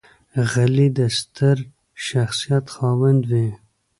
غلی، 0.49 0.87
د 0.97 0.99
ستر 1.19 1.57
شخصیت 2.07 2.65
خاوند 2.75 3.21
وي. 3.29 3.47